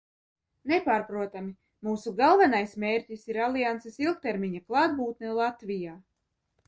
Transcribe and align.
Nepārprotami, 0.69 1.51
mūsu 1.87 2.13
galvenais 2.21 2.73
mērķis 2.85 3.29
ir 3.33 3.39
alianses 3.49 4.01
ilgtermiņa 4.07 4.63
klātbūtne 4.71 5.37
Latvijā. 5.43 5.95